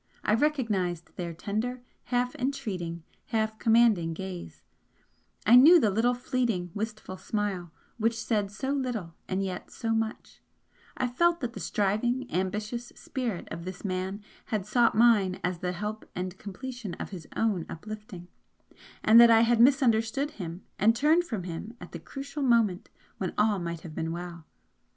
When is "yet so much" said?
9.43-10.41